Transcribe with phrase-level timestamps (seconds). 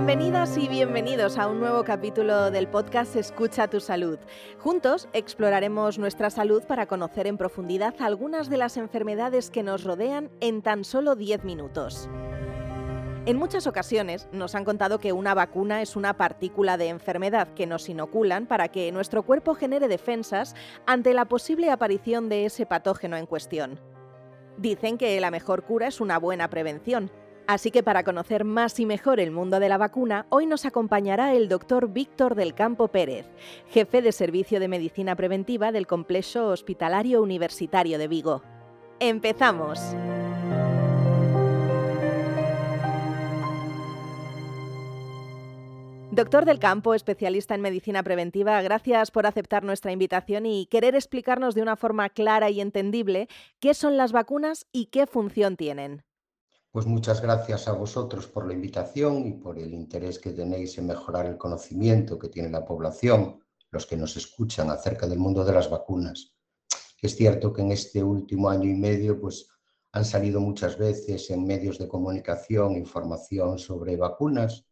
[0.00, 4.18] Bienvenidas y bienvenidos a un nuevo capítulo del podcast Escucha tu salud.
[4.58, 10.30] Juntos exploraremos nuestra salud para conocer en profundidad algunas de las enfermedades que nos rodean
[10.40, 12.08] en tan solo 10 minutos.
[13.26, 17.66] En muchas ocasiones nos han contado que una vacuna es una partícula de enfermedad que
[17.66, 20.54] nos inoculan para que nuestro cuerpo genere defensas
[20.86, 23.78] ante la posible aparición de ese patógeno en cuestión.
[24.56, 27.10] Dicen que la mejor cura es una buena prevención.
[27.50, 31.34] Así que para conocer más y mejor el mundo de la vacuna, hoy nos acompañará
[31.34, 33.26] el doctor Víctor del Campo Pérez,
[33.70, 38.44] jefe de Servicio de Medicina Preventiva del Complejo Hospitalario Universitario de Vigo.
[39.00, 39.80] ¡Empezamos!
[46.12, 51.56] Doctor del campo, especialista en medicina preventiva, gracias por aceptar nuestra invitación y querer explicarnos
[51.56, 53.26] de una forma clara y entendible
[53.58, 56.04] qué son las vacunas y qué función tienen.
[56.72, 60.86] Pues muchas gracias a vosotros por la invitación y por el interés que tenéis en
[60.86, 65.52] mejorar el conocimiento que tiene la población, los que nos escuchan acerca del mundo de
[65.52, 66.34] las vacunas.
[67.02, 69.48] Es cierto que en este último año y medio pues
[69.92, 74.64] han salido muchas veces en medios de comunicación información sobre vacunas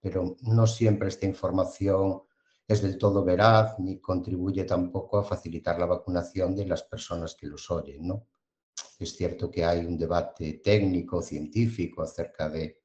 [0.00, 2.22] pero no siempre esta información
[2.66, 7.46] es del todo veraz ni contribuye tampoco a facilitar la vacunación de las personas que
[7.46, 8.06] los oyen.
[8.06, 8.26] ¿no?
[8.98, 12.80] Es cierto que hay un debate técnico, científico acerca de,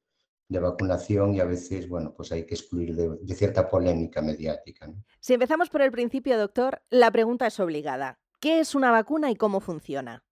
[0.47, 4.93] de vacunación y a veces, bueno, pues hay que excluir de, cierta polémica mediática.
[5.19, 8.19] Si empezamos por el principio, doctor, la pregunta es obligada.
[8.39, 10.23] ¿Qué es una vacuna y cómo funciona?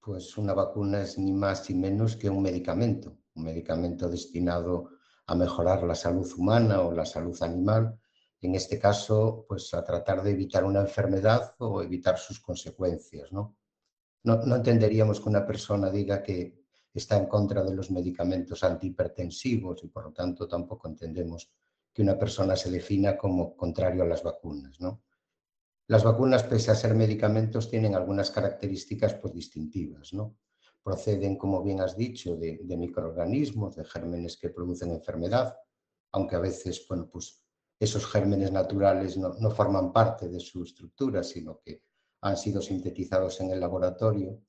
[0.00, 4.90] Pues una vacuna es ni más ni menos que un medicamento, un medicamento destinado
[5.26, 7.98] a mejorar la salud humana o la salud animal,
[8.40, 13.32] en este caso, pues a tratar de evitar una enfermedad o evitar sus consecuencias.
[13.32, 13.57] ¿no?
[14.24, 19.88] No, entenderíamos que una persona diga que está en contra de los medicamentos antihipertensivos y
[19.88, 21.50] por lo tanto tampoco entendemos
[21.92, 24.80] que una persona se defina como contrario a las vacunas.
[24.80, 25.02] ¿no?
[25.86, 30.12] Las vacunas, pese a ser medicamentos, tienen algunas características pues, distintivas.
[30.12, 30.36] ¿no?
[30.88, 35.54] proceden, como bien has dicho, de, microorganismos, de gérmenes que producen enfermedad,
[36.12, 37.42] aunque a veces, bueno, pues
[37.78, 41.82] esos gérmenes naturales no, no forman parte de su estructura, sino que
[42.20, 44.40] han sido sintetizados en el laboratorio.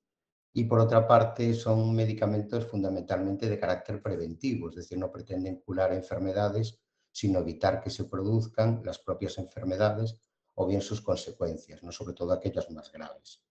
[0.54, 5.94] Y por otra parte, son medicamentos fundamentalmente de carácter preventivo, es decir, no pretenden curar
[5.94, 6.80] enfermedades,
[7.12, 10.20] sino evitar que se produzcan las propias enfermedades
[10.56, 13.44] o bien sus consecuencias, no sobre todo aquellas más graves.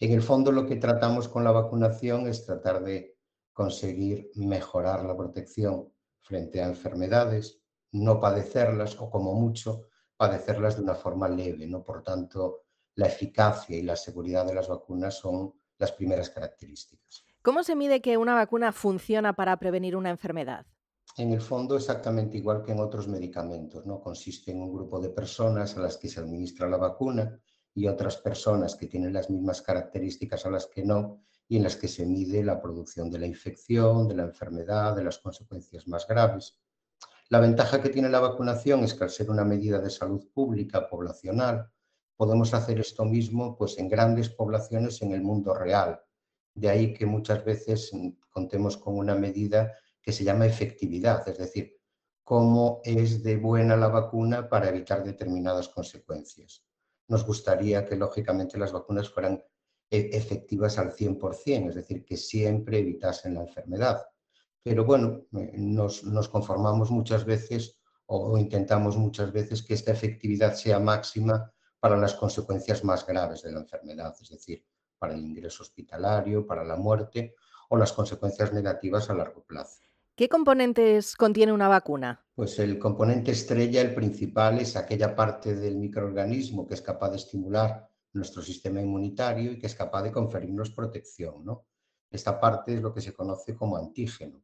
[0.00, 3.18] En el fondo lo que tratamos con la vacunación es tratar de
[3.52, 7.60] conseguir mejorar la protección frente a enfermedades,
[7.92, 11.66] no padecerlas o como mucho padecerlas de una forma leve.
[11.66, 11.82] ¿no?
[11.82, 12.64] Por tanto,
[12.94, 17.24] la eficacia y la seguridad de las vacunas son las primeras características.
[17.42, 20.66] ¿Cómo se mide que una vacuna funciona para prevenir una enfermedad?
[21.16, 23.84] En el fondo, exactamente igual que en otros medicamentos.
[23.84, 24.00] ¿no?
[24.00, 27.38] Consiste en un grupo de personas a las que se administra la vacuna
[27.74, 31.76] y otras personas que tienen las mismas características a las que no y en las
[31.76, 36.06] que se mide la producción de la infección, de la enfermedad, de las consecuencias más
[36.06, 36.58] graves.
[37.28, 40.88] La ventaja que tiene la vacunación es que al ser una medida de salud pública
[40.88, 41.70] poblacional,
[42.22, 46.00] podemos hacer esto mismo pues, en grandes poblaciones en el mundo real.
[46.54, 47.90] De ahí que muchas veces
[48.30, 51.76] contemos con una medida que se llama efectividad, es decir,
[52.22, 56.64] cómo es de buena la vacuna para evitar determinadas consecuencias
[57.12, 59.42] nos gustaría que lógicamente las vacunas fueran
[59.90, 64.02] e, efectivas al 100%, es decir, que siempre evitasen la enfermedad.
[64.62, 70.78] Pero bueno, eh, nos, conformamos muchas veces o, intentamos muchas veces que esta efectividad sea
[70.78, 74.64] máxima para las consecuencias más graves de la enfermedad, es decir,
[75.00, 77.34] para el ingreso hospitalario, para la muerte
[77.70, 79.80] o las consecuencias negativas a largo plazo.
[80.14, 82.24] ¿Qué componentes contiene una vacuna?
[82.36, 87.16] Pues el componente estrella, el principal, es aquella parte del microorganismo que es capaz de
[87.16, 91.44] estimular nuestro sistema inmunitario y que es capaz de conferirnos protección.
[91.44, 91.66] ¿no?
[92.12, 94.40] Esta parte es lo que se conoce como antígeno,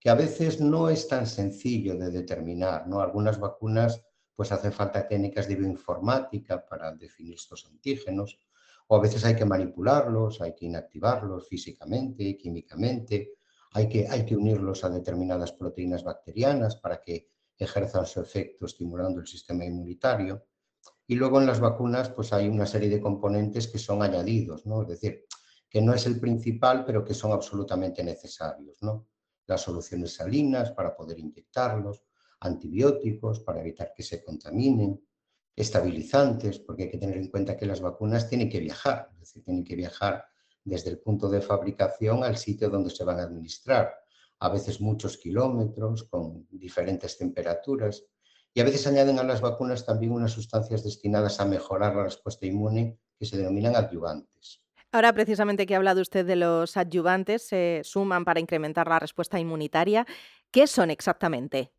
[0.00, 2.88] que a veces no es tan sencillo de determinar.
[2.88, 3.02] ¿no?
[3.02, 4.02] Algunas vacunas
[4.34, 8.38] pues hacen falta técnicas de bioinformática para definir estos antígenos,
[8.88, 13.34] o a veces hay que manipularlos, hay que inactivarlos físicamente, químicamente,
[13.72, 19.20] hay que, hay que unirlos a determinadas proteínas bacterianas para que ejerzan su efecto estimulando
[19.20, 20.46] el sistema inmunitario.
[21.06, 24.82] Y luego en las vacunas pues hay una serie de componentes que son añadidos, ¿no?
[24.82, 25.24] Es decir,
[25.68, 29.08] que no es el principal, pero que son absolutamente necesarios, ¿no?
[29.46, 32.02] Las soluciones salinas para poder inyectarlos,
[32.44, 35.00] antibióticos para evitar que se contaminen,
[35.54, 39.44] estabilizantes, porque hay que tener en cuenta que las vacunas tienen que viajar, es decir,
[39.44, 40.24] tienen que viajar
[40.64, 43.94] desde el punto de fabricación al sitio donde se van a administrar.
[44.38, 48.04] a veces muchos kilómetros, con diferentes temperaturas.
[48.52, 52.44] Y a veces añaden a las vacunas también unas sustancias destinadas a mejorar la respuesta
[52.44, 54.60] inmune que se denominan adyuvantes.
[54.90, 59.38] Ahora, precisamente que ha hablado usted de los adyuvantes, se suman para incrementar la respuesta
[59.38, 60.06] inmunitaria.
[60.50, 61.72] ¿Qué son exactamente?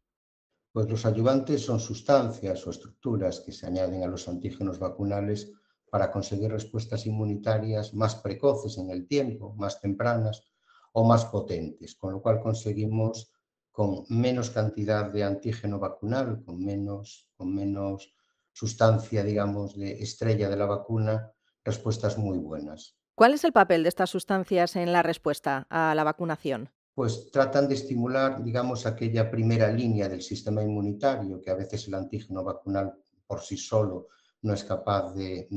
[0.73, 5.51] Pues los adyuvantes son sustancias o estructuras que se añaden a los antígenos vacunales
[5.91, 10.43] para conseguir respuestas inmunitarias más precoces en el tiempo, más tempranas
[10.91, 13.31] o más potentes, con lo cual conseguimos
[13.71, 18.11] con menos cantidad de antígeno vacunal, con menos, con menos
[18.51, 21.31] sustancia, digamos, de estrella de la vacuna,
[21.63, 22.97] respuestas muy buenas.
[23.13, 26.71] ¿Cuál es el papel de estas sustancias en la respuesta a la vacunación?
[26.95, 31.95] Pues tratan de estimular, digamos, aquella primera línea del sistema inmunitario, que a veces el
[31.95, 32.93] antígeno vacunal
[33.25, 34.09] por sí solo
[34.43, 35.47] no es capaz de,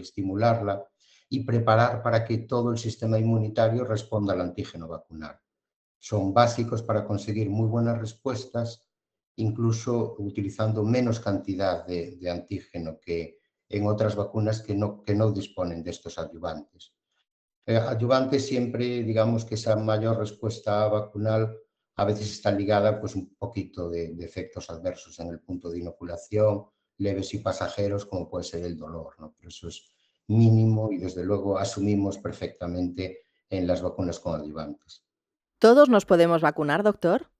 [0.00, 0.84] estimularla,
[1.28, 5.40] y preparar para que todo el sistema inmunitario responda al antígeno vacunal.
[5.98, 8.86] Son básicos para conseguir muy buenas respuestas,
[9.36, 15.32] incluso utilizando menos cantidad de, de antígeno que en otras vacunas que no, que no
[15.32, 16.95] disponen de estos adyuvantes.
[17.66, 21.58] Eh, adyuvantes siempre, digamos que esa mayor respuesta vacunal
[21.96, 25.80] a veces está ligada pues un poquito de, de, efectos adversos en el punto de
[25.80, 26.66] inoculación,
[26.98, 29.34] leves y pasajeros, como puede ser el dolor, ¿no?
[29.36, 29.90] Pero eso es
[30.28, 35.04] mínimo y desde luego asumimos perfectamente en las vacunas con adyuvantes.
[35.58, 37.30] ¿Todos nos podemos vacunar, doctor?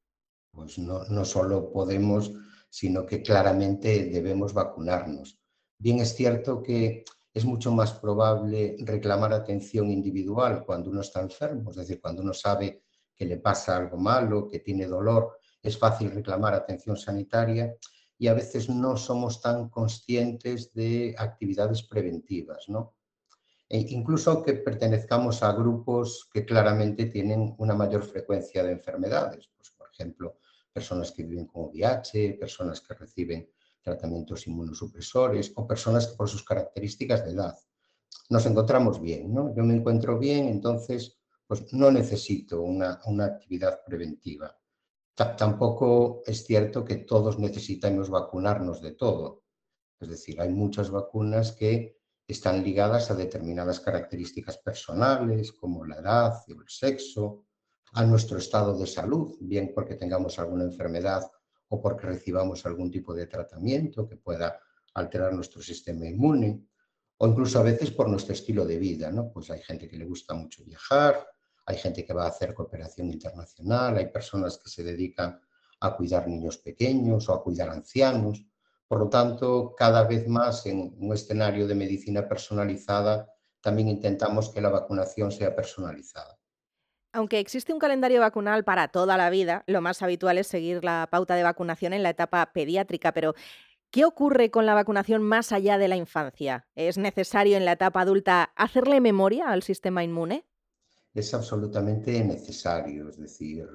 [0.52, 2.32] Pues no, no solo podemos,
[2.70, 5.38] sino que claramente debemos vacunarnos.
[5.79, 7.05] Bien es cierto que
[7.36, 12.32] es mucho más probable reclamar atención individual cuando uno está enfermo, es decir, cuando uno
[12.32, 12.84] sabe
[13.14, 17.76] que le pasa algo malo, que tiene dolor, es fácil reclamar atención sanitaria
[18.16, 22.94] y a veces no somos tan conscientes de actividades preventivas, ¿no?
[23.68, 29.72] E incluso aunque pertenezcamos a grupos que claramente tienen una mayor frecuencia de enfermedades, pues,
[29.72, 30.38] por ejemplo,
[30.72, 33.50] personas que viven con VIH, personas que reciben
[33.86, 37.56] tratamientos inmunosupresores o personas que por sus características de edad
[38.28, 39.54] nos encontramos bien, ¿no?
[39.54, 41.16] Yo me encuentro bien, entonces
[41.46, 44.58] pues no necesito una, una actividad preventiva.
[45.14, 49.44] Tampoco es cierto que todos necesitamos vacunarnos de todo.
[50.00, 56.34] Es decir, hay muchas vacunas que están ligadas a determinadas características personales, como la edad
[56.48, 57.44] el sexo,
[57.92, 61.22] a nuestro estado de salud, bien porque tengamos alguna enfermedad
[61.68, 64.60] o porque recibamos algún tipo de tratamiento que pueda
[64.94, 66.66] alterar nuestro sistema inmune,
[67.18, 69.30] o incluso a veces por nuestro estilo de vida, ¿no?
[69.30, 71.26] Pues hay gente que le gusta mucho viajar,
[71.64, 75.40] hay gente que va a hacer cooperación internacional, hay personas que se dedican
[75.80, 78.44] a cuidar niños pequeños o a cuidar ancianos.
[78.86, 83.28] Por lo tanto, cada vez más en un escenario de medicina personalizada,
[83.60, 86.35] también intentamos que la vacunación sea personalizada.
[87.16, 91.08] Aunque existe un calendario vacunal para toda la vida, lo más habitual es seguir la
[91.10, 93.34] pauta de vacunación en la etapa pediátrica, pero
[93.90, 96.66] ¿qué ocurre con la vacunación más allá de la infancia?
[96.74, 100.44] ¿Es necesario en la etapa adulta hacerle memoria al sistema inmune?
[101.14, 103.66] Es absolutamente necesario, es decir,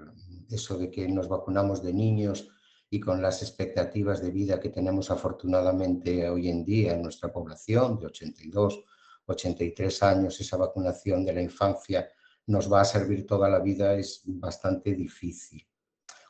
[0.51, 2.47] eso de que nos vacunamos de niños
[2.91, 7.97] y con las expectativas de vida que tenemos afortunadamente hoy en día en nuestra población
[7.97, 8.83] de 82,
[9.25, 12.07] 83 años, esa vacunación de la infancia
[12.47, 15.65] nos va a servir toda la vida es bastante difícil.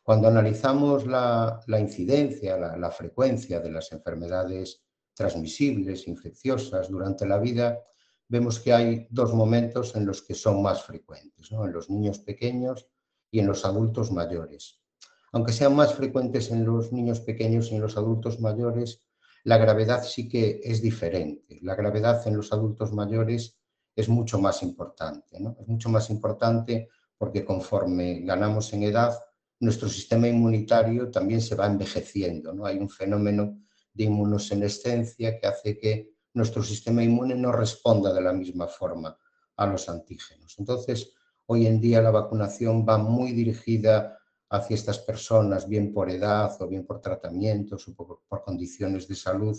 [0.04, 7.80] Cuando analizamos la, incidencia, la, frecuencia de las enfermedades transmisibles, infecciosas durante la vida,
[8.28, 12.88] vemos que hay dos momentos en los que son más frecuentes, en los niños pequeños
[13.30, 14.82] y en los adultos mayores.
[15.34, 19.06] Aunque sean más frecuentes en los niños pequeños y en los adultos mayores,
[19.44, 21.60] la gravedad sí que es diferente.
[21.62, 23.61] La gravedad en los adultos mayores
[23.96, 25.38] es mucho más importante.
[25.38, 29.18] Es mucho más importante porque conforme ganamos en edad,
[29.60, 32.54] nuestro sistema inmunitario también se va envejeciendo.
[32.54, 32.66] ¿no?
[32.66, 33.60] Hay un fenómeno
[33.94, 39.18] de inmunosenescencia que hace que nuestro sistema inmune no responda de la misma forma
[39.58, 40.56] a los antígenos.
[40.58, 41.14] Entonces,
[41.46, 44.18] hoy en día la vacunación va muy dirigida
[44.50, 49.58] hacia estas personas, bien por edad o bien por tratamientos o por condiciones de salud,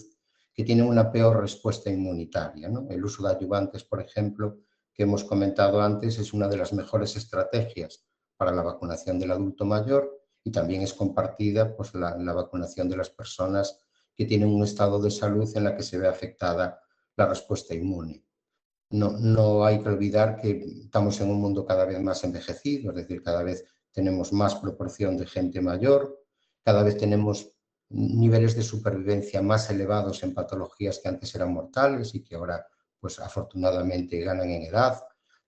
[0.54, 2.70] que tienen una peor respuesta inmunitaria.
[2.90, 4.58] El uso de ayudantes, por ejemplo,
[4.92, 8.04] que hemos comentado antes, es una de las mejores estrategias
[8.36, 13.10] para la vacunación del adulto mayor y también es compartida pues, la, vacunación de las
[13.10, 13.78] personas
[14.14, 16.80] que tienen un estado de salud en la que se ve afectada
[17.16, 18.24] la respuesta inmune.
[18.90, 20.50] No hay que olvidar que
[20.84, 25.16] estamos en un mundo cada vez más envejecido, es decir, cada vez tenemos más proporción
[25.16, 26.22] de gente mayor,
[26.62, 27.54] cada vez tenemos
[27.92, 32.66] niveles de supervivencia más elevados en patologías que antes eran mortales y que ahora,
[32.98, 35.02] pues afortunadamente, ganan en edad.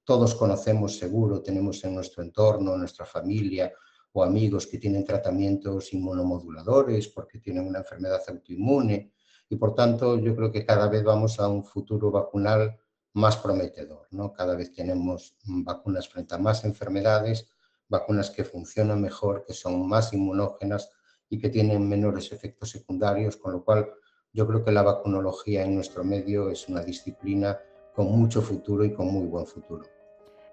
[0.05, 3.73] Todos conocemos seguro, tenemos en nuestro entorno, en nuestra familia,
[4.17, 9.13] o amigos que tienen tratamientos inmunomoduladores porque tienen una enfermedad autoinmune
[9.49, 12.79] y por tanto yo creo que cada vez vamos a un futuro vacunal
[13.15, 14.07] más prometedor.
[14.13, 14.33] ¿no?
[14.33, 17.49] Cada vez tenemos vacunas frente a más enfermedades,
[17.89, 20.91] vacunas que funcionan mejor, que son más inmunógenas
[21.29, 23.89] y que tienen menores efectos secundarios, con lo cual
[24.33, 27.59] yo creo que la vacunología en nuestro medio es una disciplina
[27.95, 29.85] con mucho futuro y con muy buen futuro.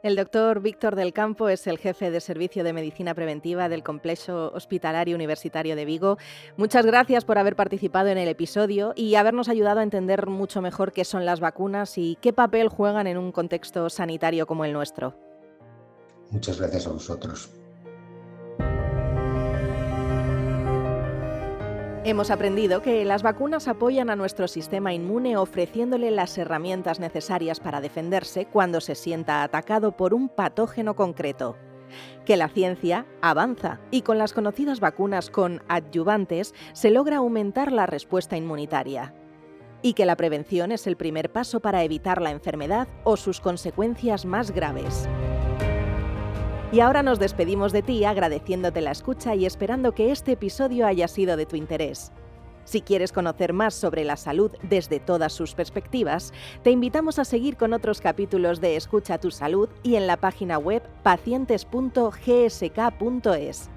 [0.04, 4.52] El doctor Víctor del Campo es el jefe de Servicio de Medicina Preventiva del Complejo
[4.52, 6.18] Hospitalario Universitario de Vigo.
[6.58, 10.92] Muchas gracias por haber participado en el episodio y habernos ayudado a entender mucho mejor
[10.92, 15.14] qué son las vacunas y qué papel juegan en un contexto sanitario como el nuestro.
[16.32, 17.52] Muchas gracias a vosotros.
[22.04, 27.80] Hemos aprendido que las vacunas apoyan a nuestro sistema inmune ofreciéndole las herramientas necesarias para
[27.80, 31.58] defenderse cuando se sienta atacado por un patógeno concreto.
[32.26, 37.86] Que la ciencia avanza y con las conocidas vacunas con adyuvantes se logra aumentar la
[37.86, 39.14] respuesta inmunitaria.
[39.84, 44.26] Y que la prevención es el primer paso para evitar la enfermedad o sus consecuencias
[44.26, 45.08] más graves.
[46.72, 51.10] Y ahora nos despedimos de ti agradeciéndote la escucha y esperando que este episodio haya
[51.10, 52.14] sido de tu interés.
[52.64, 56.32] Si quieres conocer más sobre la salud desde todas sus perspectivas,
[56.64, 60.58] te invitamos a seguir con otros capítulos de Escucha tu Salud y en la página
[60.58, 63.70] web pacientes.gsk.es.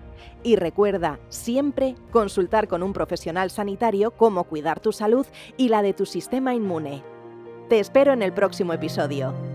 [0.45, 5.95] Y recuerda siempre consultar con un profesional sanitario cómo cuidar tu salud y la de
[5.95, 7.03] tu sistema inmune.
[7.69, 9.54] Te espero en el próximo episodio.